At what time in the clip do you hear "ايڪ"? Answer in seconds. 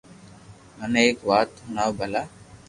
1.05-1.17